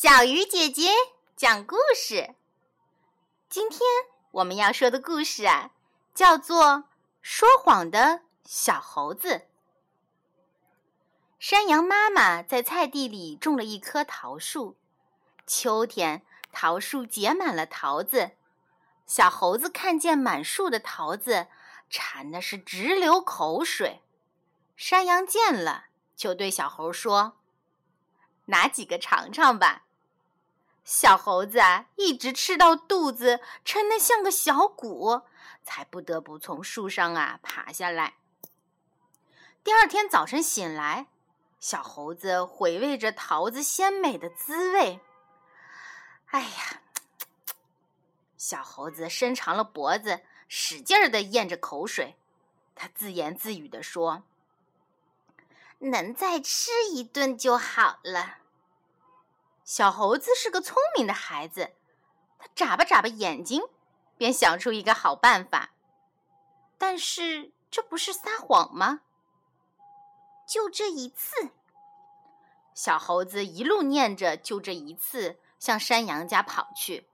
[0.00, 0.92] 小鱼姐姐
[1.34, 2.36] 讲故事。
[3.48, 3.80] 今天
[4.30, 5.72] 我们要说的故事啊，
[6.14, 6.66] 叫做
[7.20, 9.28] 《说谎的小猴子》。
[11.40, 14.76] 山羊妈妈在菜地里种了一棵桃树，
[15.48, 16.22] 秋天
[16.52, 18.36] 桃树结满了桃子，
[19.04, 21.48] 小猴子看见满树的桃子，
[21.90, 24.00] 馋的是直流口水。
[24.76, 27.36] 山羊见了，就对小猴说。
[28.44, 29.86] 拿几个尝尝吧。
[30.90, 35.20] 小猴子啊，一直吃到肚子撑得像个小鼓，
[35.62, 38.14] 才不得不从树上啊爬下来。
[39.62, 41.08] 第二天早晨醒来，
[41.60, 45.00] 小猴子回味着桃子鲜美的滋味。
[46.28, 46.80] 哎呀，
[48.38, 52.16] 小猴子伸长了脖子，使劲儿的咽着口水。
[52.74, 54.22] 他自言自语地说。
[55.80, 58.38] 能再吃一顿就好了。
[59.68, 61.74] 小猴子是个聪明的孩子，
[62.38, 63.62] 他眨巴眨巴眼睛，
[64.16, 65.72] 便想出一个好办法。
[66.78, 69.02] 但是这不是撒谎吗？
[70.48, 71.50] 就这一次，
[72.72, 77.06] 小猴子一路念着“就这一次”，向山羊家跑去。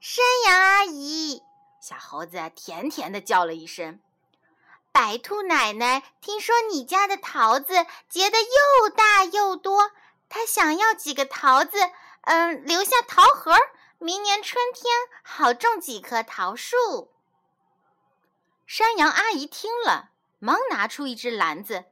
[0.00, 1.42] 山羊阿姨，
[1.82, 4.00] 小猴子甜甜的叫了一声。
[4.90, 7.74] 白兔奶奶听说你家的桃子
[8.08, 9.90] 结的又大又多，
[10.34, 11.78] 他想要几个桃子，
[12.22, 13.56] 嗯，留下桃核，
[13.98, 17.12] 明年春天好种几棵桃树。
[18.66, 20.10] 山羊阿姨听了，
[20.40, 21.84] 忙拿出一只篮子，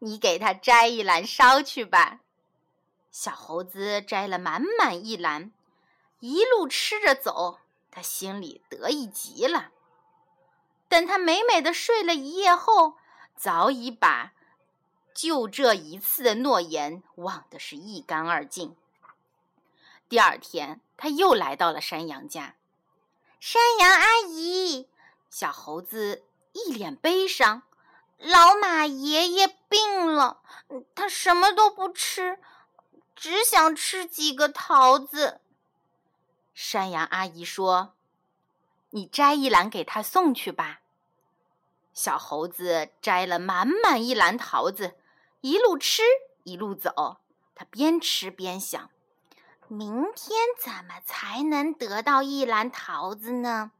[0.00, 2.18] 你给它摘一篮捎去吧。
[3.12, 5.52] 小猴子摘了满满一篮，
[6.18, 7.60] 一路吃着走，
[7.92, 9.70] 他心里得意极了。
[10.88, 12.94] 等他美美的睡了一夜后，
[13.36, 14.32] 早已把
[15.14, 18.76] 就这一次的诺言忘得是一干二净。
[20.08, 22.56] 第二天，他又来到了山羊家。
[23.40, 24.88] 山羊阿姨，
[25.30, 27.62] 小猴子一脸悲伤。
[28.18, 30.40] 老马爷爷病了，
[30.94, 32.38] 他什么都不吃，
[33.14, 35.40] 只想吃几个桃子。
[36.54, 37.94] 山羊阿姨说
[38.90, 40.80] ：“你摘一篮给他送去吧。”
[41.92, 44.94] 小猴子摘了满满一篮桃子，
[45.44, 46.00] 一路吃
[46.44, 47.18] 一路走。
[47.54, 48.88] 他边吃边想：
[49.68, 53.72] 明天怎么才能得到一篮桃子呢？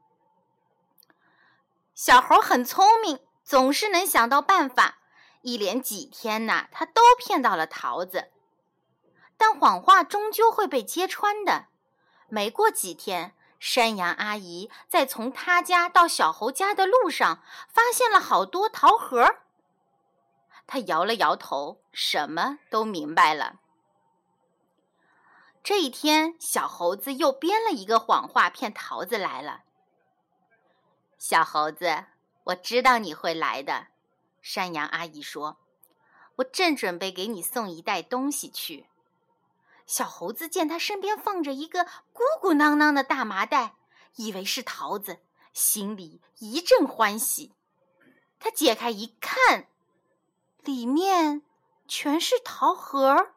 [1.95, 4.99] 小猴很聪明，总是能想到办法。
[5.41, 8.29] 一连几天呐，他都骗到了桃子。
[9.35, 11.65] 但谎话终究会被揭穿的。
[12.29, 13.33] 没过几天。
[13.57, 19.37] 山羊阿姨在从他家到小猴家的路上，发现了好多桃核。
[20.67, 23.59] 他摇了摇头，什么都明白了。
[25.63, 29.63] 这一天，小猴子又编了一个谎话骗桃子来了。
[31.17, 32.05] 小猴子，
[32.43, 33.87] 我知道你会来的，
[34.41, 35.57] 山羊阿姨说
[36.37, 38.87] ：“我正准备给你送一袋东西去。”
[39.87, 43.75] 小猴子见他身边放着一个鼓鼓囊囊的大麻袋，
[44.15, 45.19] 以为是桃子，
[45.53, 47.53] 心里一阵欢喜。
[48.39, 49.67] 他解开一看，
[50.65, 51.43] 里面
[51.87, 53.29] 全是桃核。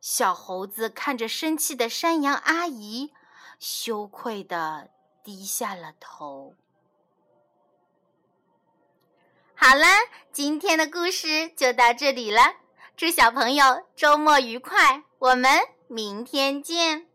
[0.00, 3.12] 小猴子看着生气的山羊阿姨，
[3.58, 4.90] 羞愧的
[5.22, 6.54] 低下了头。
[9.54, 9.86] 好了，
[10.32, 12.56] 今天的故事就到这里了。
[12.96, 15.04] 祝小朋友周末愉快！
[15.18, 17.11] 我们明天见。